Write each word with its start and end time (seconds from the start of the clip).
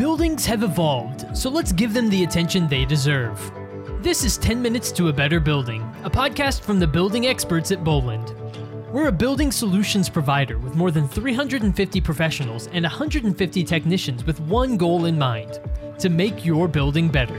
Buildings 0.00 0.46
have 0.46 0.62
evolved, 0.62 1.26
so 1.36 1.50
let's 1.50 1.72
give 1.72 1.92
them 1.92 2.08
the 2.08 2.24
attention 2.24 2.66
they 2.66 2.86
deserve. 2.86 3.38
This 4.02 4.24
is 4.24 4.38
10 4.38 4.62
Minutes 4.62 4.90
to 4.92 5.08
a 5.08 5.12
Better 5.12 5.38
Building, 5.40 5.82
a 6.04 6.10
podcast 6.10 6.62
from 6.62 6.78
the 6.78 6.86
building 6.86 7.26
experts 7.26 7.70
at 7.70 7.84
Boland. 7.84 8.34
We're 8.90 9.08
a 9.08 9.12
building 9.12 9.52
solutions 9.52 10.08
provider 10.08 10.56
with 10.56 10.74
more 10.74 10.90
than 10.90 11.06
350 11.06 12.00
professionals 12.00 12.66
and 12.68 12.82
150 12.82 13.62
technicians 13.62 14.24
with 14.24 14.40
one 14.40 14.78
goal 14.78 15.04
in 15.04 15.18
mind 15.18 15.60
to 15.98 16.08
make 16.08 16.46
your 16.46 16.66
building 16.66 17.10
better. 17.10 17.38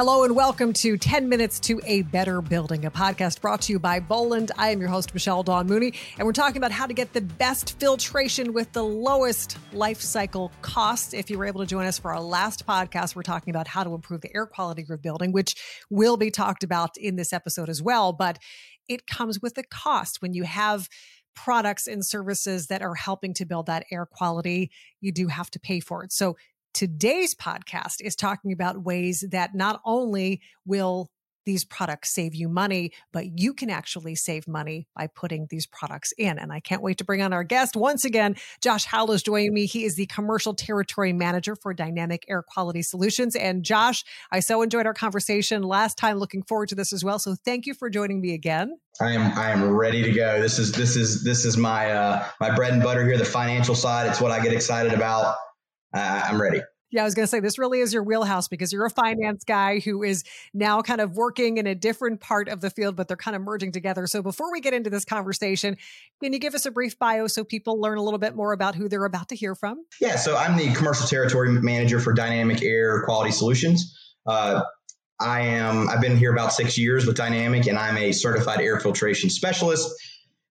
Hello 0.00 0.24
and 0.24 0.34
welcome 0.34 0.72
to 0.72 0.96
10 0.96 1.28
Minutes 1.28 1.60
to 1.60 1.78
a 1.84 2.00
Better 2.00 2.40
Building, 2.40 2.86
a 2.86 2.90
podcast 2.90 3.42
brought 3.42 3.60
to 3.60 3.72
you 3.74 3.78
by 3.78 4.00
Boland. 4.00 4.50
I 4.56 4.70
am 4.70 4.80
your 4.80 4.88
host, 4.88 5.12
Michelle 5.12 5.42
Dawn 5.42 5.66
Mooney, 5.66 5.92
and 6.16 6.24
we're 6.24 6.32
talking 6.32 6.56
about 6.56 6.72
how 6.72 6.86
to 6.86 6.94
get 6.94 7.12
the 7.12 7.20
best 7.20 7.78
filtration 7.78 8.54
with 8.54 8.72
the 8.72 8.82
lowest 8.82 9.58
life 9.74 10.00
cycle 10.00 10.52
cost. 10.62 11.12
If 11.12 11.28
you 11.28 11.36
were 11.36 11.44
able 11.44 11.60
to 11.60 11.66
join 11.66 11.84
us 11.84 11.98
for 11.98 12.14
our 12.14 12.22
last 12.22 12.66
podcast, 12.66 13.14
we're 13.14 13.24
talking 13.24 13.50
about 13.50 13.68
how 13.68 13.84
to 13.84 13.92
improve 13.92 14.22
the 14.22 14.34
air 14.34 14.46
quality 14.46 14.80
of 14.80 14.88
your 14.88 14.96
building, 14.96 15.32
which 15.32 15.54
will 15.90 16.16
be 16.16 16.30
talked 16.30 16.64
about 16.64 16.96
in 16.96 17.16
this 17.16 17.34
episode 17.34 17.68
as 17.68 17.82
well. 17.82 18.14
But 18.14 18.38
it 18.88 19.06
comes 19.06 19.38
with 19.42 19.58
a 19.58 19.64
cost 19.64 20.22
when 20.22 20.32
you 20.32 20.44
have 20.44 20.88
products 21.34 21.86
and 21.86 22.04
services 22.04 22.68
that 22.68 22.82
are 22.82 22.94
helping 22.94 23.34
to 23.34 23.44
build 23.44 23.66
that 23.66 23.84
air 23.92 24.06
quality, 24.06 24.70
you 25.00 25.12
do 25.12 25.28
have 25.28 25.50
to 25.50 25.60
pay 25.60 25.80
for 25.80 26.02
it. 26.04 26.12
So 26.12 26.36
Today's 26.72 27.34
podcast 27.34 27.96
is 28.00 28.14
talking 28.14 28.52
about 28.52 28.82
ways 28.82 29.24
that 29.30 29.54
not 29.54 29.80
only 29.84 30.40
will 30.64 31.10
these 31.46 31.64
products 31.64 32.14
save 32.14 32.34
you 32.34 32.48
money, 32.48 32.92
but 33.12 33.38
you 33.38 33.54
can 33.54 33.70
actually 33.70 34.14
save 34.14 34.46
money 34.46 34.86
by 34.94 35.08
putting 35.08 35.46
these 35.50 35.66
products 35.66 36.12
in. 36.18 36.38
And 36.38 36.52
I 36.52 36.60
can't 36.60 36.82
wait 36.82 36.98
to 36.98 37.04
bring 37.04 37.22
on 37.22 37.32
our 37.32 37.44
guest 37.44 37.76
once 37.76 38.04
again. 38.04 38.36
Josh 38.60 38.84
Howell 38.84 39.12
is 39.12 39.22
joining 39.22 39.54
me. 39.54 39.66
He 39.66 39.84
is 39.84 39.96
the 39.96 40.06
commercial 40.06 40.54
territory 40.54 41.12
manager 41.12 41.56
for 41.56 41.74
Dynamic 41.74 42.24
Air 42.28 42.42
Quality 42.42 42.82
Solutions. 42.82 43.34
And 43.34 43.64
Josh, 43.64 44.04
I 44.30 44.40
so 44.40 44.62
enjoyed 44.62 44.86
our 44.86 44.94
conversation 44.94 45.62
last 45.62 45.96
time. 45.96 46.18
Looking 46.18 46.42
forward 46.42 46.68
to 46.68 46.74
this 46.74 46.92
as 46.92 47.04
well. 47.04 47.18
So 47.18 47.34
thank 47.44 47.66
you 47.66 47.74
for 47.74 47.90
joining 47.90 48.20
me 48.20 48.34
again. 48.34 48.76
I 49.00 49.12
am 49.12 49.36
I 49.38 49.50
am 49.50 49.70
ready 49.70 50.02
to 50.02 50.12
go. 50.12 50.40
This 50.40 50.58
is 50.58 50.72
this 50.72 50.94
is 50.94 51.24
this 51.24 51.44
is 51.44 51.56
my 51.56 51.90
uh, 51.90 52.24
my 52.38 52.54
bread 52.54 52.74
and 52.74 52.82
butter 52.82 53.04
here. 53.06 53.16
The 53.16 53.24
financial 53.24 53.74
side. 53.74 54.08
It's 54.08 54.20
what 54.20 54.30
I 54.30 54.42
get 54.42 54.52
excited 54.52 54.92
about 54.92 55.36
uh, 55.94 56.22
I'm 56.26 56.40
ready. 56.40 56.62
Yeah, 56.92 57.02
I 57.02 57.04
was 57.04 57.14
going 57.14 57.24
to 57.24 57.30
say 57.30 57.38
this 57.38 57.56
really 57.56 57.80
is 57.80 57.94
your 57.94 58.02
wheelhouse 58.02 58.48
because 58.48 58.72
you're 58.72 58.84
a 58.84 58.90
finance 58.90 59.44
guy 59.44 59.78
who 59.78 60.02
is 60.02 60.24
now 60.52 60.82
kind 60.82 61.00
of 61.00 61.14
working 61.14 61.58
in 61.58 61.66
a 61.68 61.74
different 61.74 62.20
part 62.20 62.48
of 62.48 62.60
the 62.60 62.68
field, 62.68 62.96
but 62.96 63.06
they're 63.06 63.16
kind 63.16 63.36
of 63.36 63.42
merging 63.42 63.70
together. 63.70 64.08
So 64.08 64.22
before 64.22 64.50
we 64.50 64.60
get 64.60 64.74
into 64.74 64.90
this 64.90 65.04
conversation, 65.04 65.76
can 66.20 66.32
you 66.32 66.40
give 66.40 66.54
us 66.54 66.66
a 66.66 66.70
brief 66.70 66.98
bio 66.98 67.28
so 67.28 67.44
people 67.44 67.80
learn 67.80 67.98
a 67.98 68.02
little 68.02 68.18
bit 68.18 68.34
more 68.34 68.52
about 68.52 68.74
who 68.74 68.88
they're 68.88 69.04
about 69.04 69.28
to 69.28 69.36
hear 69.36 69.54
from? 69.54 69.84
Yeah, 70.00 70.16
so 70.16 70.36
I'm 70.36 70.56
the 70.56 70.72
commercial 70.74 71.06
territory 71.06 71.52
manager 71.52 72.00
for 72.00 72.12
Dynamic 72.12 72.60
Air 72.62 73.04
Quality 73.04 73.30
Solutions. 73.30 73.96
Uh, 74.26 74.62
I 75.20 75.42
am 75.42 75.88
I've 75.88 76.00
been 76.00 76.16
here 76.16 76.32
about 76.32 76.52
six 76.52 76.76
years 76.76 77.06
with 77.06 77.16
Dynamic, 77.16 77.66
and 77.66 77.78
I'm 77.78 77.98
a 77.98 78.10
certified 78.10 78.60
air 78.60 78.80
filtration 78.80 79.30
specialist. 79.30 79.88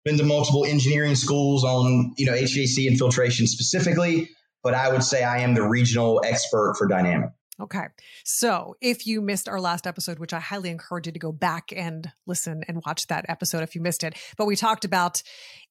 Been 0.05 0.17
to 0.17 0.23
multiple 0.23 0.63
engineering 0.63 1.15
schools 1.15 1.63
on 1.65 2.13
you 2.17 2.27
know 2.27 2.33
HVAC 2.33 2.87
and 2.87 2.97
filtration 2.97 3.47
specifically 3.47 4.29
but 4.63 4.73
I 4.73 4.91
would 4.91 5.03
say 5.03 5.23
I 5.23 5.39
am 5.39 5.53
the 5.53 5.67
regional 5.67 6.21
expert 6.23 6.75
for 6.77 6.87
dynamic. 6.87 7.29
Okay. 7.61 7.87
So 8.23 8.75
if 8.79 9.05
you 9.05 9.21
missed 9.21 9.49
our 9.49 9.59
last 9.59 9.85
episode, 9.85 10.17
which 10.17 10.31
I 10.31 10.39
highly 10.39 10.69
encourage 10.69 11.07
you 11.07 11.11
to 11.11 11.19
go 11.19 11.33
back 11.33 11.73
and 11.75 12.09
listen 12.25 12.63
and 12.69 12.81
watch 12.85 13.07
that 13.07 13.25
episode 13.27 13.63
if 13.63 13.75
you 13.75 13.81
missed 13.81 14.05
it, 14.05 14.17
but 14.37 14.45
we 14.45 14.55
talked 14.55 14.85
about 14.85 15.21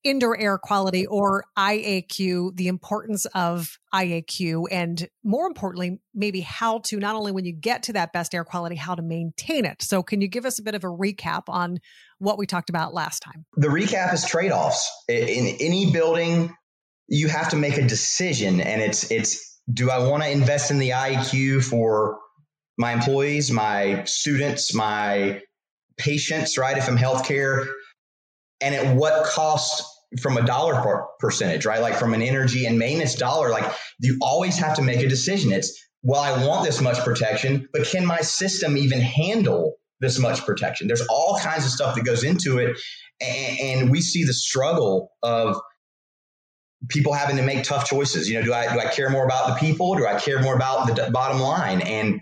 indoor 0.04 0.38
air 0.38 0.58
quality 0.58 1.06
or 1.06 1.44
IAQ, 1.56 2.54
the 2.54 2.68
importance 2.68 3.24
of 3.34 3.78
IAQ, 3.94 4.66
and 4.70 5.08
more 5.24 5.46
importantly, 5.46 5.98
maybe 6.14 6.40
how 6.40 6.80
to 6.84 6.98
not 6.98 7.16
only 7.16 7.32
when 7.32 7.46
you 7.46 7.54
get 7.54 7.84
to 7.84 7.94
that 7.94 8.12
best 8.12 8.34
air 8.34 8.44
quality, 8.44 8.76
how 8.76 8.94
to 8.94 9.02
maintain 9.02 9.64
it. 9.64 9.80
So 9.80 10.02
can 10.02 10.20
you 10.20 10.28
give 10.28 10.44
us 10.44 10.58
a 10.58 10.62
bit 10.62 10.74
of 10.74 10.84
a 10.84 10.88
recap 10.88 11.44
on 11.48 11.78
what 12.18 12.36
we 12.36 12.44
talked 12.44 12.68
about 12.68 12.92
last 12.92 13.20
time? 13.20 13.46
The 13.56 13.68
recap 13.68 14.12
is 14.12 14.26
trade 14.26 14.52
offs. 14.52 14.90
In 15.08 15.56
any 15.58 15.90
building, 15.90 16.54
you 17.08 17.28
have 17.28 17.48
to 17.50 17.56
make 17.56 17.78
a 17.78 17.86
decision 17.86 18.60
and 18.60 18.82
it's 18.82 19.10
it's 19.10 19.60
do 19.72 19.90
I 19.90 19.98
want 20.08 20.22
to 20.22 20.30
invest 20.30 20.70
in 20.70 20.78
the 20.78 20.90
IAQ 20.90 21.62
for 21.62 22.18
my 22.78 22.92
employees, 22.92 23.50
my 23.50 24.04
students, 24.04 24.72
my 24.72 25.42
patients, 25.98 26.56
right? 26.56 26.78
If 26.78 26.88
I'm 26.88 26.96
healthcare, 26.96 27.66
and 28.60 28.74
at 28.74 28.96
what 28.96 29.26
cost 29.26 29.82
from 30.20 30.36
a 30.36 30.42
dollar 30.42 30.80
per 30.80 31.06
percentage, 31.18 31.66
right? 31.66 31.80
Like 31.82 31.96
from 31.96 32.14
an 32.14 32.22
energy 32.22 32.66
and 32.66 32.78
maintenance 32.78 33.14
dollar, 33.14 33.50
like 33.50 33.70
you 34.00 34.16
always 34.22 34.56
have 34.58 34.76
to 34.76 34.82
make 34.82 35.00
a 35.00 35.08
decision. 35.08 35.52
It's 35.52 35.78
well, 36.02 36.20
I 36.20 36.46
want 36.46 36.64
this 36.64 36.80
much 36.80 36.98
protection, 37.00 37.68
but 37.72 37.84
can 37.84 38.06
my 38.06 38.20
system 38.20 38.76
even 38.76 39.00
handle 39.00 39.74
this 40.00 40.18
much 40.18 40.46
protection? 40.46 40.86
There's 40.86 41.06
all 41.10 41.38
kinds 41.40 41.64
of 41.64 41.72
stuff 41.72 41.96
that 41.96 42.04
goes 42.04 42.22
into 42.22 42.58
it, 42.58 42.78
and, 43.20 43.58
and 43.60 43.90
we 43.90 44.00
see 44.00 44.24
the 44.24 44.32
struggle 44.32 45.10
of 45.22 45.60
people 46.86 47.12
having 47.12 47.36
to 47.36 47.42
make 47.42 47.64
tough 47.64 47.86
choices. 47.86 48.28
You 48.28 48.38
know, 48.38 48.46
do 48.46 48.54
I 48.54 48.72
do 48.72 48.78
I 48.78 48.86
care 48.86 49.10
more 49.10 49.24
about 49.24 49.48
the 49.48 49.54
people? 49.54 49.94
Do 49.96 50.06
I 50.06 50.18
care 50.18 50.40
more 50.40 50.54
about 50.54 50.86
the 50.86 51.10
bottom 51.10 51.40
line? 51.40 51.80
And 51.82 52.20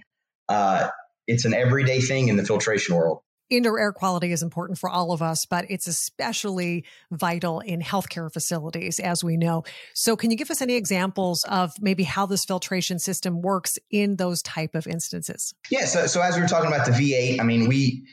uh, 0.49 0.89
it's 1.27 1.45
an 1.45 1.53
everyday 1.53 2.01
thing 2.01 2.29
in 2.29 2.37
the 2.37 2.45
filtration 2.45 2.95
world. 2.95 3.21
Indoor 3.49 3.79
air 3.79 3.93
quality 3.93 4.33
is 4.33 4.43
important 4.43 4.77
for 4.77 4.91
all 4.91 5.13
of 5.13 5.23
us, 5.23 5.47
but 5.47 5.67
it's 5.69 5.87
especially 5.87 6.85
vital 7.13 7.61
in 7.61 7.81
healthcare 7.81 8.33
facilities, 8.33 8.99
as 8.99 9.23
we 9.23 9.37
know. 9.37 9.63
So, 9.95 10.17
can 10.17 10.33
you 10.33 10.37
give 10.37 10.51
us 10.51 10.61
any 10.61 10.75
examples 10.75 11.45
of 11.45 11.73
maybe 11.81 12.03
how 12.03 12.27
this 12.27 12.45
filtration 12.45 12.99
system 12.99 13.43
works 13.43 13.79
in 13.89 14.17
those 14.17 14.43
type 14.43 14.75
of 14.75 14.89
instances? 14.89 15.55
Yeah. 15.71 15.85
So, 15.85 16.09
so 16.09 16.21
as 16.23 16.35
we 16.35 16.43
were 16.43 16.49
talking 16.49 16.73
about 16.73 16.87
the 16.87 16.93
V8, 16.93 17.41
I 17.41 17.45
mean, 17.45 17.69
we 17.69 18.05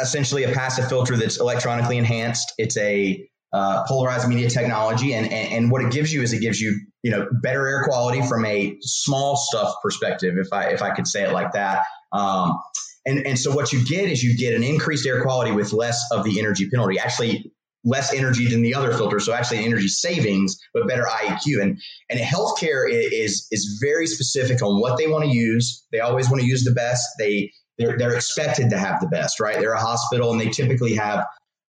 essentially 0.00 0.44
a 0.44 0.52
passive 0.52 0.88
filter 0.88 1.16
that's 1.16 1.38
electronically 1.38 1.98
enhanced. 1.98 2.52
It's 2.58 2.76
a 2.78 3.28
uh, 3.52 3.84
polarized 3.86 4.28
media 4.28 4.48
technology, 4.48 5.14
and, 5.14 5.26
and, 5.26 5.52
and 5.52 5.70
what 5.70 5.82
it 5.82 5.90
gives 5.90 6.12
you 6.12 6.22
is 6.22 6.32
it 6.32 6.40
gives 6.40 6.60
you 6.60 6.78
you 7.02 7.10
know 7.10 7.26
better 7.42 7.66
air 7.66 7.84
quality 7.84 8.22
from 8.22 8.44
a 8.44 8.76
small 8.80 9.36
stuff 9.36 9.74
perspective, 9.82 10.34
if 10.38 10.52
I 10.52 10.68
if 10.68 10.82
I 10.82 10.90
could 10.90 11.06
say 11.06 11.24
it 11.24 11.32
like 11.32 11.52
that. 11.52 11.82
Um, 12.12 12.58
and 13.06 13.26
and 13.26 13.38
so 13.38 13.52
what 13.52 13.72
you 13.72 13.84
get 13.84 14.08
is 14.08 14.22
you 14.22 14.36
get 14.36 14.54
an 14.54 14.62
increased 14.62 15.06
air 15.06 15.22
quality 15.22 15.52
with 15.52 15.72
less 15.72 16.00
of 16.12 16.24
the 16.24 16.38
energy 16.38 16.68
penalty. 16.68 16.98
Actually, 16.98 17.52
less 17.84 18.12
energy 18.12 18.46
than 18.46 18.62
the 18.62 18.74
other 18.74 18.92
filters, 18.92 19.24
so 19.24 19.32
actually 19.32 19.64
energy 19.64 19.88
savings, 19.88 20.60
but 20.74 20.86
better 20.86 21.04
IAQ. 21.04 21.62
And 21.62 21.80
and 22.08 22.20
healthcare 22.20 22.84
is 22.88 23.46
is 23.50 23.78
very 23.82 24.06
specific 24.06 24.62
on 24.62 24.80
what 24.80 24.98
they 24.98 25.08
want 25.08 25.24
to 25.24 25.30
use. 25.30 25.86
They 25.92 26.00
always 26.00 26.28
want 26.28 26.42
to 26.42 26.46
use 26.46 26.64
the 26.64 26.72
best. 26.72 27.06
They 27.18 27.50
they're, 27.78 27.96
they're 27.96 28.14
expected 28.14 28.68
to 28.70 28.78
have 28.78 29.00
the 29.00 29.08
best, 29.08 29.40
right? 29.40 29.58
They're 29.58 29.72
a 29.72 29.80
hospital 29.80 30.30
and 30.32 30.40
they 30.40 30.50
typically 30.50 30.94
have 30.94 31.24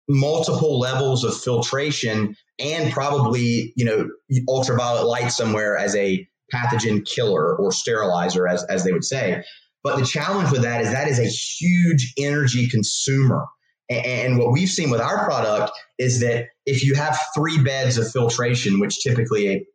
multiple 0.10 0.80
levels 0.80 1.24
of 1.24 1.38
filtration 1.38 2.36
and 2.60 2.92
probably 2.92 3.74
you 3.76 3.86
know 3.86 4.10
ultraviolet 4.48 5.06
light 5.06 5.32
somewhere 5.32 5.78
as 5.78 5.96
a 5.96 6.28
pathogen 6.54 7.06
killer 7.06 7.56
or 7.56 7.72
sterilizer 7.72 8.48
as, 8.48 8.64
as 8.66 8.84
they 8.84 8.92
would 8.92 9.06
say. 9.06 9.44
But 9.84 9.98
the 9.98 10.06
challenge 10.06 10.52
with 10.52 10.64
that 10.64 10.82
is 10.82 10.92
that 10.92 11.08
is 11.08 11.20
a 11.20 11.26
huge 11.26 12.14
energy 12.18 12.68
consumer. 12.68 13.46
And 13.90 14.38
what 14.38 14.52
we've 14.52 14.70
seen 14.70 14.90
with 14.90 15.02
our 15.02 15.26
product 15.26 15.72
is 15.98 16.22
that 16.22 16.48
if 16.66 16.84
you 16.84 16.96
have 16.96 17.20
three 17.36 17.62
beds 17.62 17.98
of 17.98 18.10
filtration 18.10 18.80
which 18.80 19.02
typically 19.02 19.50
a 19.50 19.66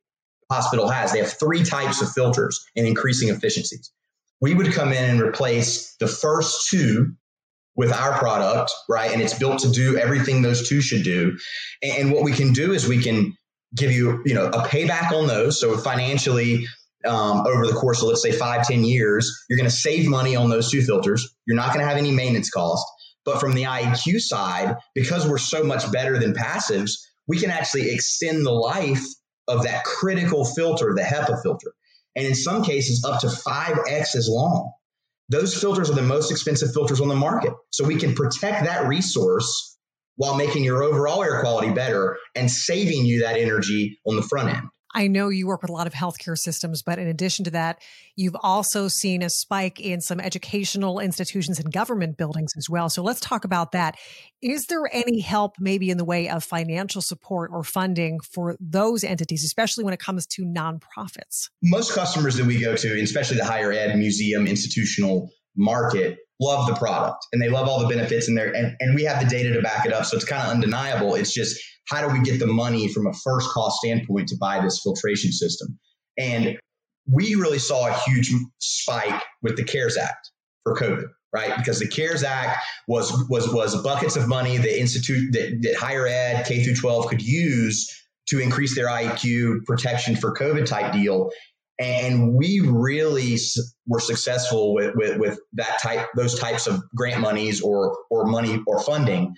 hospital 0.50 0.88
has 0.88 1.12
they 1.12 1.18
have 1.18 1.32
three 1.32 1.64
types 1.64 2.00
of 2.00 2.10
filters 2.12 2.64
and 2.76 2.86
increasing 2.86 3.28
efficiencies. 3.28 3.90
We 4.40 4.54
would 4.54 4.72
come 4.72 4.92
in 4.92 5.10
and 5.10 5.20
replace 5.20 5.96
the 5.96 6.06
first 6.06 6.68
two 6.68 7.14
with 7.76 7.92
our 7.92 8.18
product, 8.18 8.72
right? 8.88 9.12
And 9.12 9.20
it's 9.20 9.38
built 9.38 9.60
to 9.60 9.70
do 9.70 9.98
everything 9.98 10.42
those 10.42 10.68
two 10.68 10.80
should 10.80 11.02
do. 11.02 11.38
And 11.82 12.10
what 12.10 12.24
we 12.24 12.32
can 12.32 12.52
do 12.52 12.72
is 12.72 12.88
we 12.88 13.02
can 13.02 13.36
give 13.74 13.92
you, 13.92 14.22
you 14.24 14.34
know, 14.34 14.46
a 14.46 14.66
payback 14.66 15.12
on 15.12 15.26
those. 15.26 15.60
So 15.60 15.76
financially, 15.76 16.66
um, 17.04 17.46
over 17.46 17.66
the 17.66 17.74
course 17.74 18.02
of 18.02 18.08
let's 18.08 18.22
say 18.22 18.32
five, 18.32 18.66
ten 18.66 18.84
years, 18.84 19.44
you're 19.48 19.58
going 19.58 19.68
to 19.68 19.76
save 19.76 20.08
money 20.08 20.34
on 20.34 20.48
those 20.48 20.70
two 20.70 20.82
filters. 20.82 21.36
You're 21.46 21.56
not 21.56 21.68
going 21.68 21.80
to 21.80 21.88
have 21.88 21.98
any 21.98 22.10
maintenance 22.10 22.50
cost. 22.50 22.84
But 23.24 23.40
from 23.40 23.54
the 23.54 23.64
IAQ 23.64 24.20
side, 24.20 24.76
because 24.94 25.28
we're 25.28 25.38
so 25.38 25.64
much 25.64 25.90
better 25.92 26.18
than 26.18 26.32
passives, 26.32 26.92
we 27.26 27.38
can 27.38 27.50
actually 27.50 27.90
extend 27.90 28.46
the 28.46 28.52
life 28.52 29.04
of 29.48 29.64
that 29.64 29.84
critical 29.84 30.44
filter, 30.44 30.94
the 30.94 31.02
HEPA 31.02 31.42
filter. 31.42 31.72
And 32.14 32.24
in 32.24 32.34
some 32.34 32.64
cases, 32.64 33.04
up 33.04 33.20
to 33.20 33.26
5x 33.26 34.14
as 34.14 34.28
long. 34.30 34.72
Those 35.28 35.58
filters 35.58 35.90
are 35.90 35.94
the 35.94 36.02
most 36.02 36.30
expensive 36.30 36.72
filters 36.72 37.00
on 37.00 37.08
the 37.08 37.16
market. 37.16 37.52
So 37.70 37.84
we 37.84 37.96
can 37.96 38.14
protect 38.14 38.64
that 38.64 38.86
resource 38.86 39.76
while 40.16 40.36
making 40.36 40.64
your 40.64 40.82
overall 40.82 41.22
air 41.22 41.40
quality 41.40 41.70
better 41.70 42.16
and 42.34 42.50
saving 42.50 43.04
you 43.04 43.20
that 43.20 43.36
energy 43.36 43.98
on 44.06 44.16
the 44.16 44.22
front 44.22 44.50
end. 44.50 44.68
I 44.96 45.08
know 45.08 45.28
you 45.28 45.46
work 45.46 45.60
with 45.60 45.70
a 45.70 45.74
lot 45.74 45.86
of 45.86 45.92
healthcare 45.92 46.38
systems, 46.38 46.82
but 46.82 46.98
in 46.98 47.06
addition 47.06 47.44
to 47.44 47.50
that, 47.50 47.82
you've 48.16 48.36
also 48.42 48.88
seen 48.88 49.22
a 49.22 49.28
spike 49.28 49.78
in 49.78 50.00
some 50.00 50.20
educational 50.20 51.00
institutions 51.00 51.60
and 51.60 51.70
government 51.70 52.16
buildings 52.16 52.52
as 52.56 52.70
well. 52.70 52.88
So 52.88 53.02
let's 53.02 53.20
talk 53.20 53.44
about 53.44 53.72
that. 53.72 53.98
Is 54.40 54.64
there 54.68 54.88
any 54.90 55.20
help, 55.20 55.56
maybe 55.60 55.90
in 55.90 55.98
the 55.98 56.04
way 56.04 56.30
of 56.30 56.42
financial 56.42 57.02
support 57.02 57.50
or 57.52 57.62
funding 57.62 58.20
for 58.32 58.56
those 58.58 59.04
entities, 59.04 59.44
especially 59.44 59.84
when 59.84 59.92
it 59.92 60.00
comes 60.00 60.26
to 60.28 60.46
nonprofits? 60.46 61.50
Most 61.62 61.92
customers 61.92 62.36
that 62.36 62.46
we 62.46 62.58
go 62.58 62.74
to, 62.74 63.02
especially 63.02 63.36
the 63.36 63.44
higher 63.44 63.72
ed, 63.72 63.94
museum, 63.98 64.46
institutional 64.46 65.30
market, 65.54 66.20
love 66.40 66.66
the 66.66 66.74
product 66.74 67.26
and 67.32 67.40
they 67.40 67.48
love 67.48 67.68
all 67.68 67.80
the 67.80 67.88
benefits 67.88 68.28
in 68.28 68.34
there. 68.34 68.54
And, 68.54 68.76
and 68.80 68.94
we 68.94 69.04
have 69.04 69.22
the 69.22 69.28
data 69.28 69.52
to 69.54 69.62
back 69.62 69.86
it 69.86 69.92
up. 69.92 70.04
So 70.04 70.16
it's 70.16 70.24
kind 70.24 70.42
of 70.42 70.48
undeniable. 70.50 71.14
It's 71.14 71.32
just 71.32 71.58
how 71.88 72.06
do 72.06 72.12
we 72.12 72.22
get 72.22 72.38
the 72.38 72.46
money 72.46 72.88
from 72.92 73.06
a 73.06 73.12
first 73.12 73.48
cost 73.50 73.78
standpoint 73.78 74.28
to 74.28 74.36
buy 74.38 74.60
this 74.60 74.80
filtration 74.82 75.32
system? 75.32 75.78
And 76.18 76.58
we 77.06 77.34
really 77.36 77.58
saw 77.58 77.88
a 77.88 77.98
huge 78.06 78.30
spike 78.58 79.22
with 79.42 79.56
the 79.56 79.64
CARES 79.64 79.96
Act 79.96 80.30
for 80.64 80.74
COVID, 80.74 81.06
right? 81.32 81.56
Because 81.56 81.78
the 81.78 81.88
CARES 81.88 82.24
Act 82.24 82.58
was 82.88 83.12
was 83.30 83.52
was 83.52 83.80
buckets 83.82 84.16
of 84.16 84.26
money 84.28 84.56
the 84.58 84.80
institute 84.80 85.32
that, 85.32 85.58
that 85.62 85.76
higher 85.76 86.06
ed 86.06 86.44
K 86.46 86.64
through 86.64 86.74
12 86.74 87.06
could 87.06 87.22
use 87.22 87.88
to 88.26 88.40
increase 88.40 88.74
their 88.74 88.88
IEQ 88.88 89.64
protection 89.66 90.16
for 90.16 90.34
COVID 90.34 90.66
type 90.66 90.92
deal 90.92 91.30
and 91.78 92.34
we 92.34 92.60
really 92.60 93.36
were 93.86 94.00
successful 94.00 94.74
with, 94.74 94.94
with, 94.96 95.18
with 95.18 95.40
that 95.54 95.78
type 95.82 96.06
those 96.16 96.38
types 96.38 96.66
of 96.66 96.82
grant 96.94 97.20
monies 97.20 97.60
or 97.60 97.96
or 98.10 98.24
money 98.24 98.62
or 98.66 98.80
funding 98.80 99.34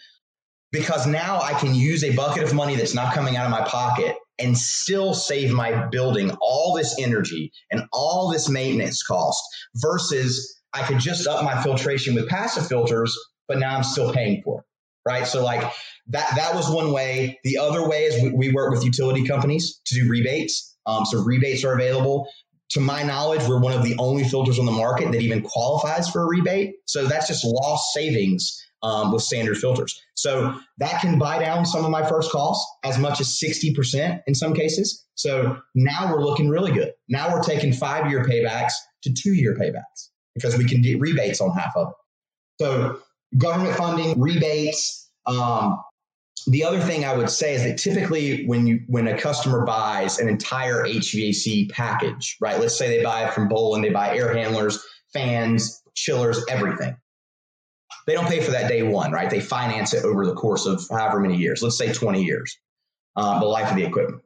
because 0.72 1.06
now 1.06 1.40
I 1.40 1.54
can 1.54 1.74
use 1.74 2.04
a 2.04 2.14
bucket 2.14 2.42
of 2.42 2.54
money 2.54 2.76
that's 2.76 2.94
not 2.94 3.14
coming 3.14 3.36
out 3.36 3.46
of 3.46 3.50
my 3.50 3.62
pocket 3.62 4.16
and 4.38 4.56
still 4.56 5.14
save 5.14 5.52
my 5.52 5.86
building 5.88 6.30
all 6.40 6.74
this 6.74 6.96
energy 6.98 7.52
and 7.70 7.82
all 7.92 8.30
this 8.30 8.48
maintenance 8.48 9.02
cost 9.02 9.42
versus 9.76 10.60
I 10.72 10.82
could 10.82 10.98
just 10.98 11.26
up 11.26 11.42
my 11.42 11.60
filtration 11.62 12.14
with 12.14 12.28
passive 12.28 12.68
filters, 12.68 13.18
but 13.48 13.58
now 13.58 13.76
I'm 13.76 13.82
still 13.82 14.12
paying 14.12 14.42
for 14.42 14.60
it. 14.60 14.64
Right. 15.06 15.26
So 15.26 15.42
like 15.42 15.62
that 16.08 16.28
that 16.36 16.54
was 16.54 16.70
one 16.70 16.92
way. 16.92 17.38
The 17.42 17.58
other 17.58 17.88
way 17.88 18.04
is 18.04 18.22
we, 18.22 18.30
we 18.30 18.52
work 18.52 18.70
with 18.70 18.84
utility 18.84 19.24
companies 19.26 19.80
to 19.86 19.94
do 19.94 20.08
rebates. 20.08 20.76
Um, 20.84 21.06
so 21.06 21.22
rebates 21.22 21.64
are 21.64 21.74
available. 21.74 22.28
To 22.70 22.80
my 22.80 23.02
knowledge, 23.02 23.46
we're 23.48 23.60
one 23.60 23.72
of 23.72 23.82
the 23.82 23.96
only 23.98 24.24
filters 24.24 24.58
on 24.58 24.66
the 24.66 24.72
market 24.72 25.10
that 25.12 25.22
even 25.22 25.42
qualifies 25.42 26.08
for 26.08 26.22
a 26.22 26.26
rebate. 26.26 26.74
So 26.86 27.06
that's 27.06 27.26
just 27.26 27.44
lost 27.44 27.94
savings 27.94 28.62
um, 28.82 29.12
with 29.12 29.22
standard 29.22 29.56
filters. 29.56 30.00
So 30.14 30.58
that 30.78 31.00
can 31.00 31.18
buy 31.18 31.38
down 31.38 31.64
some 31.64 31.84
of 31.84 31.90
my 31.90 32.06
first 32.08 32.30
costs 32.30 32.66
as 32.84 32.98
much 32.98 33.20
as 33.20 33.40
60% 33.42 34.22
in 34.26 34.34
some 34.34 34.54
cases. 34.54 35.06
So 35.14 35.58
now 35.74 36.12
we're 36.12 36.22
looking 36.22 36.48
really 36.48 36.72
good. 36.72 36.92
Now 37.08 37.32
we're 37.32 37.42
taking 37.42 37.72
five 37.72 38.10
year 38.10 38.24
paybacks 38.24 38.72
to 39.02 39.12
two 39.12 39.32
year 39.32 39.56
paybacks 39.56 40.10
because 40.34 40.56
we 40.56 40.64
can 40.64 40.82
get 40.82 41.00
rebates 41.00 41.40
on 41.40 41.50
half 41.50 41.72
of 41.76 41.88
it. 41.88 41.94
So 42.60 43.00
government 43.36 43.76
funding, 43.76 44.20
rebates, 44.20 45.10
um, 45.26 45.80
the 46.48 46.64
other 46.64 46.80
thing 46.80 47.04
I 47.04 47.14
would 47.14 47.28
say 47.28 47.54
is 47.54 47.62
that 47.64 47.76
typically 47.76 48.46
when 48.46 48.66
you 48.66 48.80
when 48.86 49.06
a 49.06 49.18
customer 49.18 49.66
buys 49.66 50.18
an 50.18 50.28
entire 50.28 50.84
HVAC 50.84 51.70
package, 51.70 52.36
right? 52.40 52.58
Let's 52.58 52.76
say 52.76 52.88
they 52.88 53.04
buy 53.04 53.26
it 53.26 53.34
from 53.34 53.48
Boland, 53.48 53.84
they 53.84 53.90
buy 53.90 54.16
air 54.16 54.34
handlers, 54.34 54.82
fans, 55.12 55.82
chillers, 55.94 56.42
everything. 56.48 56.96
They 58.06 58.14
don't 58.14 58.26
pay 58.26 58.40
for 58.40 58.52
that 58.52 58.68
day 58.68 58.82
one, 58.82 59.12
right? 59.12 59.28
They 59.28 59.40
finance 59.40 59.92
it 59.92 60.04
over 60.04 60.24
the 60.24 60.34
course 60.34 60.64
of 60.64 60.82
however 60.90 61.20
many 61.20 61.36
years. 61.36 61.62
Let's 61.62 61.76
say 61.76 61.92
20 61.92 62.24
years, 62.24 62.58
uh, 63.16 63.38
the 63.40 63.46
life 63.46 63.70
of 63.70 63.76
the 63.76 63.84
equipment. 63.84 64.22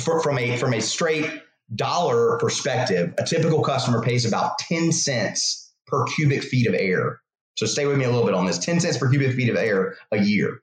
For, 0.00 0.20
from 0.20 0.38
a 0.38 0.56
from 0.56 0.74
a 0.74 0.80
straight 0.80 1.30
dollar 1.76 2.36
perspective, 2.38 3.14
a 3.18 3.22
typical 3.22 3.62
customer 3.62 4.02
pays 4.02 4.24
about 4.24 4.58
10 4.58 4.90
cents 4.90 5.72
per 5.86 6.04
cubic 6.06 6.42
feet 6.42 6.66
of 6.66 6.74
air. 6.74 7.20
So 7.56 7.66
stay 7.66 7.86
with 7.86 7.96
me 7.96 8.04
a 8.04 8.10
little 8.10 8.24
bit 8.24 8.34
on 8.34 8.46
this. 8.46 8.58
10 8.58 8.80
cents 8.80 8.98
per 8.98 9.08
cubic 9.08 9.36
feet 9.36 9.50
of 9.50 9.56
air 9.56 9.96
a 10.10 10.18
year. 10.18 10.60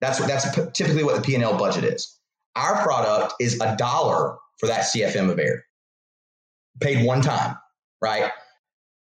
That's 0.00 0.18
that's 0.26 0.50
typically 0.72 1.04
what 1.04 1.16
the 1.16 1.22
P 1.22 1.34
and 1.34 1.44
L 1.44 1.58
budget 1.58 1.84
is. 1.84 2.18
Our 2.56 2.82
product 2.82 3.34
is 3.40 3.60
a 3.60 3.76
dollar 3.76 4.38
for 4.58 4.66
that 4.66 4.84
CFM 4.84 5.30
of 5.30 5.38
air, 5.38 5.64
paid 6.80 7.04
one 7.04 7.22
time, 7.22 7.56
right? 8.02 8.30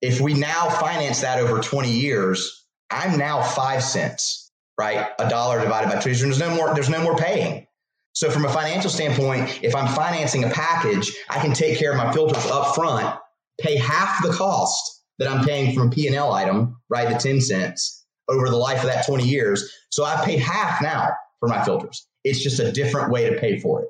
If 0.01 0.21
we 0.21 0.35
now 0.35 0.69
finance 0.69 1.23
that 1.23 1.41
over 1.41 1.61
20 1.61 1.91
years, 1.91 2.67
I'm 2.91 3.19
now 3.19 3.43
five 3.43 3.83
cents, 3.83 4.53
right? 4.79 5.09
A 5.19 5.29
dollar 5.29 5.61
divided 5.61 5.91
by 5.93 6.01
two. 6.01 6.15
There's 6.15 6.39
no 6.39 6.55
more. 6.55 6.75
There's 6.75 6.91
no 6.91 7.03
more 7.03 7.17
paying. 7.17 7.67
So 8.13 8.31
from 8.31 8.45
a 8.45 8.49
financial 8.49 8.91
standpoint, 8.91 9.61
if 9.63 9.77
I'm 9.77 9.87
financing 9.95 10.43
a 10.43 10.51
package, 10.51 11.13
I 11.29 11.39
can 11.41 11.53
take 11.53 11.79
care 11.79 11.93
of 11.93 11.99
my 11.99 12.13
filters 12.13 12.45
up 12.47 12.75
front, 12.75 13.17
pay 13.61 13.77
half 13.77 14.23
the 14.25 14.33
cost 14.33 15.05
that 15.19 15.29
I'm 15.29 15.45
paying 15.45 15.75
from 15.75 15.89
a 15.89 15.91
P&L 15.91 16.33
item, 16.33 16.81
right? 16.89 17.09
The 17.09 17.19
10 17.19 17.41
cents 17.41 17.98
over 18.29 18.49
the 18.49 18.57
life 18.57 18.81
of 18.81 18.87
that 18.87 19.07
20 19.07 19.27
years. 19.27 19.73
So 19.91 20.05
I've 20.05 20.25
paid 20.25 20.41
half 20.41 20.83
now 20.83 21.09
for 21.41 21.49
my 21.49 21.65
filters. 21.65 22.07
It's 22.25 22.43
just 22.43 22.61
a 22.61 22.71
different 22.73 23.11
way 23.11 23.29
to 23.29 23.39
pay 23.39 23.59
for 23.59 23.83
it. 23.83 23.89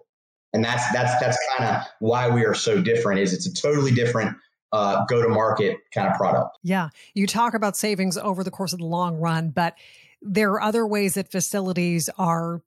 And 0.53 0.65
that's 0.65 0.91
that's 0.93 1.21
that's 1.21 1.39
kind 1.57 1.77
of 1.77 1.83
why 1.99 2.29
we 2.31 2.45
are 2.45 2.55
so 2.55 2.81
different 2.81 3.21
is 3.21 3.35
it's 3.35 3.47
a 3.47 3.53
totally 3.53 3.93
different 3.93 4.37
uh, 4.73 5.05
go 5.07 5.23
to 5.23 5.29
market 5.29 5.79
kind 5.93 6.09
of 6.09 6.17
product. 6.17 6.59
Yeah. 6.63 6.89
You 7.15 7.27
talk 7.27 7.55
about 7.55 7.77
savings 7.77 8.17
over 8.17 8.45
the 8.45 8.51
course 8.51 8.73
of 8.73 8.79
the 8.79 8.87
long 8.87 9.17
run, 9.17 9.51
but 9.51 9.75
there 10.23 10.51
are 10.53 10.63
other 10.63 10.87
ways 10.87 11.15
that 11.15 11.31
facilities 11.31 12.09
are 12.19 12.63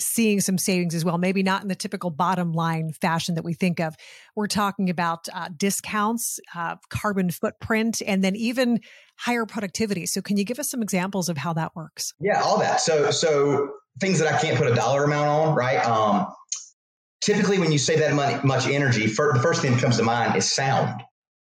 seeing 0.00 0.40
some 0.40 0.58
savings 0.58 0.94
as 0.94 1.04
well. 1.04 1.18
Maybe 1.18 1.42
not 1.42 1.62
in 1.62 1.68
the 1.68 1.74
typical 1.74 2.10
bottom 2.10 2.52
line 2.52 2.92
fashion 2.92 3.34
that 3.36 3.44
we 3.44 3.54
think 3.54 3.80
of. 3.80 3.94
We're 4.34 4.46
talking 4.46 4.90
about 4.90 5.28
uh, 5.32 5.48
discounts, 5.56 6.40
uh, 6.54 6.76
carbon 6.90 7.30
footprint, 7.30 8.02
and 8.06 8.22
then 8.22 8.36
even 8.36 8.80
higher 9.18 9.46
productivity. 9.46 10.06
So, 10.06 10.20
can 10.20 10.36
you 10.36 10.44
give 10.44 10.58
us 10.58 10.70
some 10.70 10.82
examples 10.82 11.28
of 11.28 11.36
how 11.36 11.52
that 11.54 11.74
works? 11.74 12.12
Yeah, 12.20 12.40
all 12.42 12.58
that. 12.58 12.80
So, 12.80 13.10
so 13.10 13.70
things 14.00 14.18
that 14.18 14.32
I 14.32 14.40
can't 14.40 14.58
put 14.58 14.70
a 14.70 14.74
dollar 14.74 15.04
amount 15.04 15.28
on, 15.28 15.54
right? 15.54 15.84
Um, 15.86 16.26
typically, 17.22 17.58
when 17.58 17.72
you 17.72 17.78
save 17.78 18.00
that 18.00 18.14
money, 18.14 18.38
much 18.44 18.66
energy, 18.66 19.06
for, 19.06 19.32
the 19.32 19.40
first 19.40 19.62
thing 19.62 19.72
that 19.72 19.80
comes 19.80 19.96
to 19.96 20.02
mind 20.02 20.36
is 20.36 20.50
sound, 20.50 21.02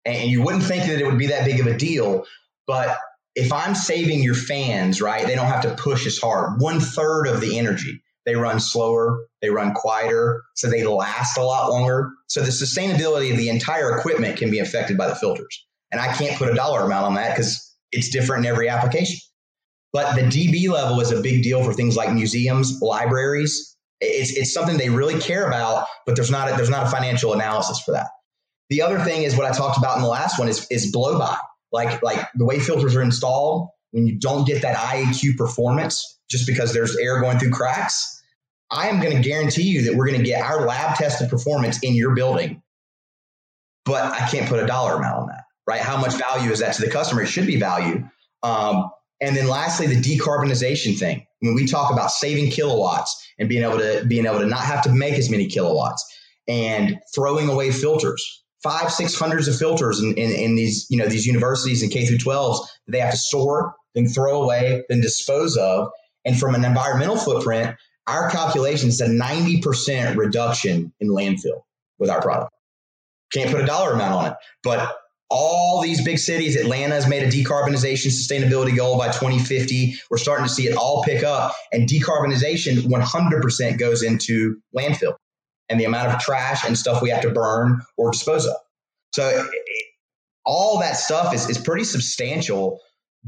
and 0.05 0.31
you 0.31 0.43
wouldn't 0.43 0.65
think 0.65 0.85
that 0.85 1.01
it 1.01 1.07
would 1.07 1.19
be 1.19 1.29
that 1.29 1.45
big 1.45 1.61
of 1.61 1.67
a 1.67 1.77
deal, 1.77 2.25
but 2.67 2.99
if 3.37 3.53
I'm 3.53 3.75
saving 3.75 4.23
your 4.23 4.35
fans, 4.35 5.01
right, 5.01 5.25
they 5.25 5.35
don't 5.35 5.47
have 5.47 5.63
to 5.63 5.75
push 5.75 6.07
as 6.07 6.19
hard. 6.19 6.61
One 6.61 6.81
third 6.81 7.27
of 7.27 7.41
the 7.41 7.59
energy 7.59 8.03
they 8.31 8.37
run 8.37 8.61
slower, 8.61 9.27
they 9.43 9.51
run 9.51 9.75
quieter, 9.75 10.41
so 10.55 10.71
they 10.71 10.85
last 10.85 11.37
a 11.37 11.43
lot 11.43 11.69
longer. 11.69 12.13
So 12.29 12.41
the 12.43 12.51
sustainability 12.51 13.33
of 13.33 13.37
the 13.37 13.49
entire 13.49 13.99
equipment 13.99 14.39
can 14.39 14.53
be 14.53 14.61
affected 14.61 14.97
by 14.97 15.09
the 15.09 15.17
filters. 15.17 15.67
And 15.91 16.01
I 16.01 16.13
can't 16.13 16.39
put 16.39 16.49
a 16.49 16.55
dollar 16.55 16.83
amount 16.83 17.07
on 17.07 17.15
that 17.15 17.35
because 17.35 17.75
it's 17.91 18.11
different 18.11 18.47
in 18.47 18.53
every 18.53 18.69
application. 18.69 19.19
But 19.93 20.15
the 20.15 20.23
dB 20.23 20.71
level 20.71 21.01
is 21.01 21.11
a 21.11 21.21
big 21.21 21.43
deal 21.43 21.65
for 21.65 21.73
things 21.73 21.97
like 21.97 22.13
museums, 22.13 22.81
libraries. 22.81 23.77
It's, 24.01 24.37
it's 24.37 24.55
something 24.55 24.79
they 24.79 24.91
really 24.91 25.19
care 25.19 25.49
about, 25.49 25.89
but 26.07 26.15
there's 26.15 26.31
not 26.31 26.53
a, 26.53 26.55
there's 26.55 26.71
not 26.71 26.87
a 26.87 26.91
financial 26.91 27.33
analysis 27.33 27.81
for 27.81 27.91
that. 27.91 28.07
The 28.69 28.83
other 28.83 29.01
thing 29.01 29.25
is 29.25 29.37
what 29.37 29.47
I 29.47 29.53
talked 29.53 29.77
about 29.77 29.97
in 29.97 30.05
the 30.05 30.09
last 30.09 30.39
one 30.39 30.49
is, 30.49 30.69
is 30.71 30.93
blow 30.93 31.19
by. 31.19 31.37
Like, 31.73 32.01
like 32.05 32.25
the 32.37 32.45
way 32.45 32.61
filters 32.61 32.95
are 32.95 33.03
installed, 33.03 33.71
when 33.91 34.07
you 34.07 34.17
don't 34.21 34.47
get 34.47 34.63
that 34.63 34.77
IAQ 34.77 35.37
performance 35.37 36.21
just 36.31 36.47
because 36.47 36.73
there's 36.73 36.97
air 36.97 37.21
going 37.21 37.41
through 37.41 37.51
cracks, 37.51 38.20
I 38.71 38.89
am 38.89 39.01
going 39.01 39.17
to 39.17 39.29
guarantee 39.29 39.63
you 39.63 39.83
that 39.85 39.95
we're 39.97 40.07
going 40.07 40.19
to 40.19 40.25
get 40.25 40.43
our 40.43 40.67
lab 40.67 40.97
tested 40.97 41.29
performance 41.29 41.83
in 41.83 41.95
your 41.95 42.15
building. 42.15 42.63
But 43.85 44.05
I 44.05 44.29
can't 44.29 44.49
put 44.49 44.63
a 44.63 44.67
dollar 44.67 44.95
amount 44.95 45.23
on 45.23 45.27
that, 45.29 45.45
right? 45.67 45.81
How 45.81 46.01
much 46.01 46.15
value 46.15 46.51
is 46.51 46.61
that 46.61 46.75
to 46.75 46.83
the 46.83 46.91
customer? 46.91 47.23
It 47.23 47.27
should 47.27 47.47
be 47.47 47.57
value. 47.57 48.09
Um, 48.43 48.91
and 49.21 49.37
then 49.37 49.49
lastly, 49.49 49.87
the 49.87 50.01
decarbonization 50.01 50.99
thing. 50.99 51.27
When 51.41 51.55
we 51.55 51.67
talk 51.67 51.93
about 51.93 52.11
saving 52.11 52.51
kilowatts 52.51 53.27
and 53.39 53.49
being 53.49 53.63
able 53.63 53.79
to 53.79 54.05
being 54.07 54.27
able 54.27 54.41
to 54.41 54.47
not 54.47 54.61
have 54.61 54.83
to 54.83 54.93
make 54.93 55.15
as 55.15 55.31
many 55.31 55.47
kilowatts 55.47 56.05
and 56.47 56.99
throwing 57.15 57.49
away 57.49 57.71
filters, 57.73 58.45
five, 58.63 58.93
six 58.93 59.19
hundreds 59.19 59.49
of 59.49 59.57
filters 59.57 60.01
in, 60.01 60.15
in, 60.15 60.31
in 60.31 60.55
these, 60.55 60.87
you 60.91 60.99
know, 60.99 61.07
these 61.07 61.27
universities 61.27 61.83
and 61.83 61.91
K 61.91 62.07
through 62.07 62.19
12s 62.19 62.61
that 62.87 62.93
they 62.93 63.01
have 63.01 63.13
to 63.13 63.17
store, 63.17 63.75
then 63.95 64.07
throw 64.07 64.43
away, 64.43 64.85
then 64.89 65.01
dispose 65.01 65.57
of. 65.57 65.89
And 66.25 66.39
from 66.39 66.55
an 66.55 66.65
environmental 66.65 67.17
footprint, 67.17 67.77
our 68.11 68.31
calculation 68.31 68.89
a 68.89 69.09
90% 69.09 70.17
reduction 70.17 70.93
in 71.01 71.09
landfill 71.09 71.63
with 71.99 72.11
our 72.11 72.21
product. 72.21 72.53
Can't 73.33 73.51
put 73.51 73.61
a 73.61 73.67
dollar 73.67 73.93
amount 73.93 74.15
on 74.15 74.27
it, 74.27 74.35
but 74.65 74.97
all 75.31 75.81
these 75.81 76.05
big 76.05 76.19
cities, 76.19 76.57
Atlanta 76.57 76.95
has 76.95 77.07
made 77.07 77.23
a 77.23 77.29
decarbonization 77.29 78.09
sustainability 78.09 78.77
goal 78.77 78.99
by 78.99 79.07
2050. 79.07 79.95
We're 80.11 80.19
starting 80.19 80.47
to 80.47 80.53
see 80.53 80.67
it 80.67 80.77
all 80.77 81.05
pick 81.05 81.23
up, 81.23 81.55
and 81.73 81.89
decarbonization 81.89 82.79
100% 82.79 83.79
goes 83.79 84.03
into 84.03 84.61
landfill 84.77 85.15
and 85.69 85.79
the 85.79 85.85
amount 85.85 86.09
of 86.13 86.19
trash 86.19 86.65
and 86.65 86.77
stuff 86.77 87.01
we 87.01 87.11
have 87.11 87.23
to 87.23 87.31
burn 87.31 87.81
or 87.97 88.11
dispose 88.11 88.45
of. 88.45 88.57
So 89.13 89.47
all 90.45 90.81
that 90.81 90.97
stuff 90.97 91.33
is, 91.33 91.49
is 91.49 91.59
pretty 91.59 91.85
substantial 91.85 92.81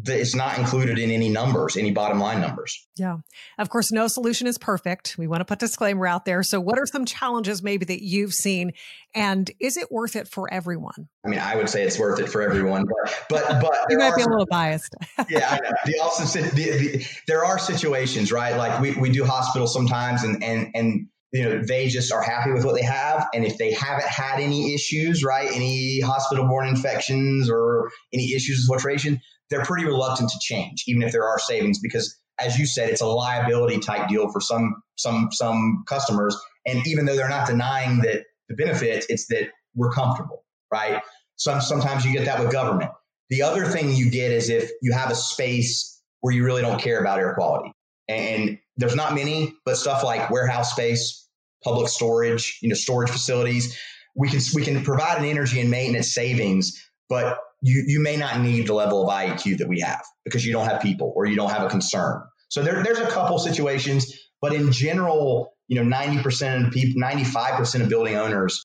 it's 0.07 0.35
not 0.35 0.59
included 0.59 0.99
in 0.99 1.11
any 1.11 1.29
numbers, 1.29 1.77
any 1.77 1.91
bottom 1.91 2.19
line 2.19 2.41
numbers. 2.41 2.87
Yeah. 2.97 3.19
Of 3.59 3.69
course, 3.69 3.93
no 3.93 4.09
solution 4.09 4.47
is 4.47 4.57
perfect. 4.57 5.17
We 5.19 5.27
want 5.27 5.41
to 5.41 5.45
put 5.45 5.59
disclaimer 5.59 6.07
out 6.07 6.25
there. 6.25 6.43
So, 6.43 6.61
what 6.61 6.79
are 6.79 6.87
some 6.87 7.05
challenges 7.05 7.63
maybe 7.63 7.85
that 7.85 8.03
you've 8.03 8.33
seen, 8.33 8.73
and 9.15 9.51
is 9.61 9.77
it 9.77 9.93
worth 9.93 10.17
it 10.17 10.29
for 10.29 10.53
everyone? 10.53 11.09
I 11.25 11.29
mean, 11.29 11.41
I 11.41 11.57
would 11.57 11.69
say 11.69 11.83
it's 11.83 11.99
worth 11.99 12.21
it 12.21 12.29
for 12.31 12.41
everyone, 12.41 12.85
but 12.89 13.25
but 13.29 13.61
but 13.61 13.75
you 13.91 13.99
might 13.99 14.17
be 14.17 14.23
a 14.23 14.29
little 14.29 14.47
biased. 14.47 14.95
yeah, 15.29 15.49
I 15.51 15.57
know. 15.63 15.77
The 15.85 15.99
also 16.01 16.41
the, 16.41 16.51
the, 16.51 17.07
there 17.29 17.45
are 17.45 17.59
situations, 17.59 18.33
right? 18.33 18.57
Like 18.57 18.81
we 18.81 18.95
we 18.95 19.11
do 19.11 19.25
hospitals 19.25 19.75
sometimes, 19.75 20.25
and 20.25 20.43
and 20.43 20.71
and 20.75 21.09
you 21.33 21.45
know 21.45 21.63
they 21.63 21.89
just 21.89 22.13
are 22.13 22.23
happy 22.23 22.53
with 22.53 22.65
what 22.65 22.75
they 22.75 22.83
have 22.83 23.27
and 23.35 23.45
if 23.45 23.57
they 23.57 23.73
haven't 23.73 24.07
had 24.07 24.39
any 24.39 24.75
issues 24.75 25.25
right 25.25 25.49
any 25.51 25.99
hospital 26.01 26.47
borne 26.47 26.69
infections 26.69 27.49
or 27.51 27.91
any 28.13 28.35
issues 28.35 28.59
with 28.59 28.67
filtration 28.67 29.21
they're 29.51 29.65
pretty 29.65 29.85
reluctant 29.85 30.31
to 30.31 30.39
change, 30.41 30.85
even 30.87 31.03
if 31.03 31.13
there 31.13 31.27
are 31.27 31.39
savings, 31.39 31.79
because 31.81 32.19
as 32.39 32.59
you 32.59 32.67
said, 32.67 32.91
it's 32.91 33.01
a 33.01 33.07
liability 33.07 33.79
type 33.79 34.09
deal 34.09 34.31
for 34.31 34.41
some 34.41 34.83
some 34.97 35.29
some 35.31 35.85
customers. 35.87 36.37
And 36.67 36.87
even 36.87 37.05
though 37.05 37.17
they're 37.17 37.29
not 37.29 37.47
denying 37.47 38.01
that 38.01 38.25
the 38.49 38.55
benefits, 38.55 39.07
it's 39.09 39.27
that 39.29 39.49
we're 39.75 39.91
comfortable, 39.91 40.45
right? 40.73 41.03
Some 41.37 41.61
sometimes 41.61 42.05
you 42.05 42.13
get 42.13 42.25
that 42.25 42.41
with 42.41 42.53
government. 42.53 42.91
The 43.31 43.43
other 43.43 43.65
thing 43.65 43.93
you 43.93 44.11
get 44.11 44.31
is 44.31 44.51
if 44.51 44.71
you 44.83 44.93
have 44.93 45.11
a 45.11 45.15
space 45.15 46.01
where 46.21 46.35
you 46.35 46.45
really 46.45 46.63
don't 46.63 46.81
care 46.81 47.01
about 47.01 47.19
air 47.19 47.35
quality. 47.35 47.73
And 48.09 48.59
there's 48.77 48.95
not 48.95 49.15
many, 49.15 49.55
but 49.65 49.77
stuff 49.77 50.05
like 50.05 50.31
warehouse 50.31 50.73
space, 50.73 51.29
public 51.65 51.89
storage, 51.89 52.59
you 52.63 52.69
know, 52.69 52.75
storage 52.75 53.11
facilities, 53.11 53.79
we 54.15 54.29
can 54.29 54.41
we 54.55 54.63
can 54.63 54.83
provide 54.83 55.19
an 55.19 55.25
energy 55.25 55.61
and 55.61 55.71
maintenance 55.71 56.15
savings, 56.15 56.81
but 57.09 57.39
you, 57.63 57.85
you 57.87 58.01
may 58.01 58.17
not 58.17 58.41
need 58.41 58.67
the 58.67 58.75
level 58.75 59.03
of 59.03 59.09
IAQ 59.09 59.59
that 59.59 59.69
we 59.69 59.81
have 59.81 60.05
because 60.25 60.45
you 60.45 60.53
don't 60.53 60.67
have 60.67 60.83
people 60.83 61.13
or 61.17 61.27
you 61.27 61.37
don't 61.37 61.51
have 61.51 61.63
a 61.63 61.69
concern. 61.69 62.23
So 62.49 62.63
there, 62.63 62.83
there's 62.83 62.99
a 62.99 63.07
couple 63.07 63.39
situations, 63.39 64.13
but 64.43 64.53
in 64.53 64.73
general, 64.73 65.55
you 65.69 65.83
know, 65.83 65.97
90% 65.97 66.67
of 66.67 66.73
people, 66.73 67.01
95% 67.01 67.83
of 67.83 67.89
building 67.89 68.17
owners, 68.17 68.65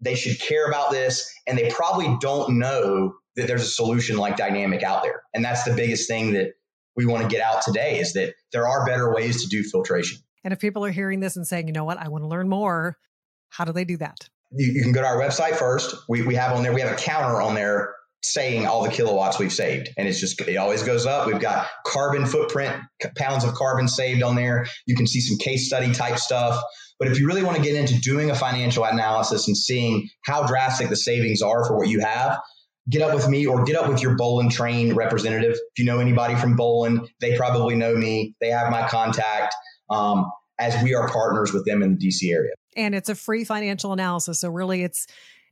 they 0.00 0.14
should 0.14 0.40
care 0.40 0.68
about 0.68 0.92
this 0.92 1.30
and 1.46 1.58
they 1.58 1.70
probably 1.70 2.16
don't 2.20 2.58
know 2.58 3.14
that 3.34 3.48
there's 3.48 3.62
a 3.62 3.66
solution 3.66 4.16
like 4.16 4.36
dynamic 4.36 4.82
out 4.82 5.02
there. 5.02 5.22
And 5.34 5.44
that's 5.44 5.64
the 5.64 5.74
biggest 5.74 6.08
thing 6.08 6.32
that 6.34 6.52
we 6.94 7.04
want 7.04 7.24
to 7.24 7.28
get 7.28 7.44
out 7.44 7.62
today 7.62 7.98
is 7.98 8.12
that 8.12 8.34
there 8.52 8.66
are 8.66 8.86
better 8.86 9.12
ways 9.12 9.42
to 9.42 9.48
do 9.48 9.62
filtration. 9.64 10.18
And 10.44 10.52
if 10.52 10.60
people 10.60 10.84
are 10.84 10.92
hearing 10.92 11.18
this 11.18 11.36
and 11.36 11.46
saying, 11.46 11.66
you 11.66 11.72
know 11.72 11.84
what, 11.84 11.98
I 11.98 12.08
want 12.08 12.22
to 12.22 12.28
learn 12.28 12.48
more, 12.48 12.96
how 13.48 13.64
do 13.64 13.72
they 13.72 13.84
do 13.84 13.96
that? 13.96 14.28
You, 14.52 14.72
you 14.72 14.82
can 14.82 14.92
go 14.92 15.00
to 15.00 15.06
our 15.06 15.18
website 15.18 15.56
first. 15.56 15.96
We, 16.08 16.22
we 16.22 16.36
have 16.36 16.52
on 16.52 16.62
there, 16.62 16.72
we 16.72 16.80
have 16.80 16.92
a 16.92 16.96
counter 16.96 17.42
on 17.42 17.54
there 17.54 17.95
saying 18.22 18.66
all 18.66 18.82
the 18.82 18.90
kilowatts 18.90 19.38
we've 19.38 19.52
saved. 19.52 19.90
And 19.96 20.08
it's 20.08 20.18
just, 20.18 20.40
it 20.40 20.56
always 20.56 20.82
goes 20.82 21.06
up. 21.06 21.26
We've 21.26 21.40
got 21.40 21.68
carbon 21.84 22.26
footprint, 22.26 22.74
pounds 23.16 23.44
of 23.44 23.54
carbon 23.54 23.88
saved 23.88 24.22
on 24.22 24.34
there. 24.34 24.66
You 24.86 24.96
can 24.96 25.06
see 25.06 25.20
some 25.20 25.38
case 25.38 25.66
study 25.66 25.92
type 25.92 26.18
stuff. 26.18 26.60
But 26.98 27.08
if 27.08 27.20
you 27.20 27.26
really 27.26 27.42
want 27.42 27.56
to 27.56 27.62
get 27.62 27.74
into 27.74 28.00
doing 28.00 28.30
a 28.30 28.34
financial 28.34 28.84
analysis 28.84 29.48
and 29.48 29.56
seeing 29.56 30.08
how 30.24 30.46
drastic 30.46 30.88
the 30.88 30.96
savings 30.96 31.42
are 31.42 31.64
for 31.66 31.76
what 31.76 31.88
you 31.88 32.00
have, 32.00 32.38
get 32.88 33.02
up 33.02 33.14
with 33.14 33.28
me 33.28 33.46
or 33.46 33.64
get 33.64 33.76
up 33.76 33.88
with 33.88 34.02
your 34.02 34.16
Boland 34.16 34.50
Trane 34.50 34.94
representative. 34.94 35.52
If 35.52 35.78
you 35.78 35.84
know 35.84 35.98
anybody 35.98 36.34
from 36.36 36.56
Boland, 36.56 37.08
they 37.20 37.36
probably 37.36 37.74
know 37.74 37.94
me. 37.94 38.34
They 38.40 38.48
have 38.48 38.70
my 38.70 38.88
contact 38.88 39.54
um, 39.90 40.30
as 40.58 40.82
we 40.82 40.94
are 40.94 41.08
partners 41.08 41.52
with 41.52 41.64
them 41.64 41.82
in 41.82 41.98
the 41.98 42.08
DC 42.08 42.32
area. 42.32 42.52
And 42.76 42.94
it's 42.94 43.08
a 43.08 43.14
free 43.14 43.44
financial 43.44 43.92
analysis. 43.92 44.40
So 44.40 44.50
really 44.50 44.82
it's 44.82 45.06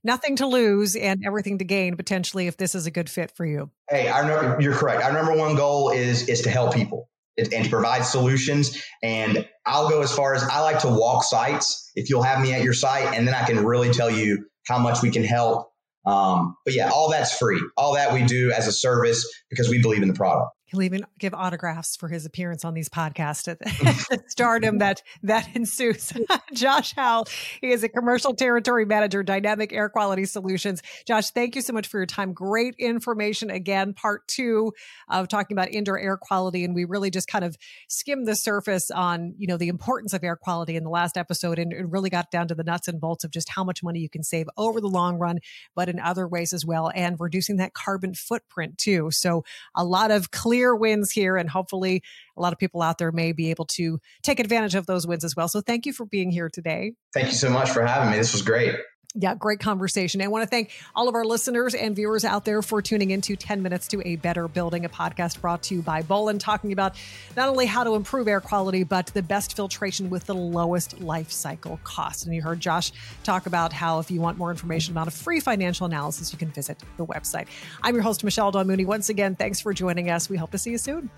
nothing 0.04 0.36
to 0.36 0.46
lose 0.46 0.94
and 0.94 1.24
everything 1.26 1.58
to 1.58 1.64
gain 1.64 1.96
potentially 1.96 2.46
if 2.46 2.56
this 2.56 2.74
is 2.74 2.86
a 2.86 2.90
good 2.90 3.10
fit 3.10 3.30
for 3.34 3.44
you. 3.44 3.70
Hey, 3.88 4.08
I 4.08 4.26
number, 4.26 4.60
you're 4.60 4.74
correct. 4.74 5.02
Our 5.02 5.12
number 5.12 5.34
one 5.34 5.56
goal 5.56 5.90
is 5.90 6.28
is 6.28 6.42
to 6.42 6.50
help 6.50 6.74
people 6.74 7.08
and 7.36 7.64
to 7.64 7.70
provide 7.70 8.04
solutions. 8.04 8.82
And 9.02 9.48
I'll 9.66 9.88
go 9.88 10.02
as 10.02 10.14
far 10.14 10.34
as 10.34 10.44
I 10.44 10.60
like 10.60 10.80
to 10.80 10.88
walk 10.88 11.24
sites. 11.24 11.90
If 11.96 12.10
you'll 12.10 12.22
have 12.22 12.40
me 12.40 12.52
at 12.52 12.62
your 12.62 12.74
site, 12.74 13.14
and 13.14 13.26
then 13.26 13.34
I 13.34 13.44
can 13.44 13.64
really 13.64 13.90
tell 13.90 14.10
you 14.10 14.46
how 14.66 14.78
much 14.78 15.02
we 15.02 15.10
can 15.10 15.24
help. 15.24 15.70
Um, 16.06 16.56
but 16.64 16.74
yeah, 16.74 16.90
all 16.90 17.10
that's 17.10 17.36
free. 17.36 17.60
All 17.76 17.94
that 17.94 18.12
we 18.12 18.24
do 18.24 18.52
as 18.52 18.66
a 18.66 18.72
service 18.72 19.26
because 19.48 19.68
we 19.68 19.80
believe 19.80 20.02
in 20.02 20.08
the 20.08 20.14
product. 20.14 20.50
He'll 20.74 20.82
even 20.82 21.06
give 21.20 21.34
autographs 21.34 21.94
for 21.94 22.08
his 22.08 22.26
appearance 22.26 22.64
on 22.64 22.74
these 22.74 22.88
podcasts 22.88 23.46
at 23.48 24.30
stardom 24.30 24.78
that 24.78 25.02
that 25.22 25.48
ensues. 25.54 26.12
Josh 26.52 26.94
Howell, 26.94 27.28
he 27.60 27.70
is 27.70 27.84
a 27.84 27.88
commercial 27.88 28.34
territory 28.34 28.84
manager, 28.84 29.22
Dynamic 29.22 29.72
Air 29.72 29.88
Quality 29.88 30.24
Solutions. 30.24 30.82
Josh, 31.06 31.30
thank 31.30 31.54
you 31.54 31.62
so 31.62 31.72
much 31.72 31.86
for 31.86 31.98
your 31.98 32.06
time. 32.06 32.32
Great 32.32 32.74
information. 32.78 33.50
Again, 33.50 33.94
part 33.94 34.26
two 34.26 34.72
of 35.08 35.28
talking 35.28 35.54
about 35.54 35.70
indoor 35.70 35.98
air 35.98 36.16
quality, 36.16 36.64
and 36.64 36.74
we 36.74 36.84
really 36.84 37.10
just 37.10 37.28
kind 37.28 37.44
of 37.44 37.56
skimmed 37.88 38.26
the 38.26 38.34
surface 38.34 38.90
on 38.90 39.34
you 39.38 39.46
know 39.46 39.56
the 39.56 39.68
importance 39.68 40.12
of 40.12 40.24
air 40.24 40.36
quality 40.36 40.74
in 40.74 40.82
the 40.82 40.90
last 40.90 41.16
episode, 41.16 41.60
and 41.60 41.72
it 41.72 41.88
really 41.88 42.10
got 42.10 42.32
down 42.32 42.48
to 42.48 42.54
the 42.56 42.64
nuts 42.64 42.88
and 42.88 43.00
bolts 43.00 43.22
of 43.22 43.30
just 43.30 43.48
how 43.48 43.62
much 43.62 43.82
money 43.82 44.00
you 44.00 44.08
can 44.08 44.24
save 44.24 44.48
over 44.56 44.80
the 44.80 44.88
long 44.88 45.18
run, 45.18 45.38
but 45.76 45.88
in 45.88 46.00
other 46.00 46.26
ways 46.26 46.52
as 46.52 46.66
well, 46.66 46.90
and 46.96 47.16
reducing 47.20 47.58
that 47.58 47.74
carbon 47.74 48.12
footprint 48.12 48.76
too. 48.76 49.08
So 49.12 49.44
a 49.76 49.84
lot 49.84 50.10
of 50.10 50.30
clear 50.30 50.63
clear 50.64 50.74
wins 50.74 51.10
here. 51.12 51.36
And 51.36 51.48
hopefully, 51.48 52.02
a 52.36 52.40
lot 52.40 52.52
of 52.52 52.58
people 52.58 52.82
out 52.82 52.98
there 52.98 53.12
may 53.12 53.32
be 53.32 53.50
able 53.50 53.66
to 53.66 53.98
take 54.22 54.40
advantage 54.40 54.74
of 54.74 54.86
those 54.86 55.06
wins 55.06 55.24
as 55.24 55.36
well. 55.36 55.48
So, 55.48 55.60
thank 55.60 55.86
you 55.86 55.92
for 55.92 56.06
being 56.06 56.30
here 56.30 56.48
today. 56.48 56.92
Thank 57.12 57.28
you 57.28 57.34
so 57.34 57.50
much 57.50 57.70
for 57.70 57.84
having 57.84 58.10
me. 58.10 58.16
This 58.16 58.32
was 58.32 58.42
great. 58.42 58.74
Yeah, 59.16 59.36
great 59.36 59.60
conversation. 59.60 60.20
I 60.20 60.26
want 60.26 60.42
to 60.42 60.48
thank 60.48 60.72
all 60.92 61.08
of 61.08 61.14
our 61.14 61.24
listeners 61.24 61.72
and 61.74 61.94
viewers 61.94 62.24
out 62.24 62.44
there 62.44 62.62
for 62.62 62.82
tuning 62.82 63.12
into 63.12 63.36
10 63.36 63.62
Minutes 63.62 63.86
to 63.88 64.02
a 64.04 64.16
Better 64.16 64.48
Building, 64.48 64.84
a 64.84 64.88
podcast 64.88 65.40
brought 65.40 65.62
to 65.64 65.76
you 65.76 65.82
by 65.82 66.02
Boland, 66.02 66.40
talking 66.40 66.72
about 66.72 66.96
not 67.36 67.48
only 67.48 67.66
how 67.66 67.84
to 67.84 67.94
improve 67.94 68.26
air 68.26 68.40
quality, 68.40 68.82
but 68.82 69.06
the 69.06 69.22
best 69.22 69.54
filtration 69.54 70.10
with 70.10 70.24
the 70.24 70.34
lowest 70.34 71.00
life 71.00 71.30
cycle 71.30 71.78
cost. 71.84 72.26
And 72.26 72.34
you 72.34 72.42
heard 72.42 72.58
Josh 72.58 72.90
talk 73.22 73.46
about 73.46 73.72
how 73.72 74.00
if 74.00 74.10
you 74.10 74.20
want 74.20 74.36
more 74.36 74.50
information 74.50 74.92
about 74.92 75.06
a 75.06 75.12
free 75.12 75.38
financial 75.38 75.86
analysis, 75.86 76.32
you 76.32 76.38
can 76.38 76.50
visit 76.50 76.82
the 76.96 77.06
website. 77.06 77.46
I'm 77.84 77.94
your 77.94 78.02
host, 78.02 78.24
Michelle 78.24 78.50
Dawn 78.50 78.66
Mooney. 78.66 78.84
Once 78.84 79.10
again, 79.10 79.36
thanks 79.36 79.60
for 79.60 79.72
joining 79.72 80.10
us. 80.10 80.28
We 80.28 80.38
hope 80.38 80.50
to 80.50 80.58
see 80.58 80.72
you 80.72 80.78
soon. 80.78 81.08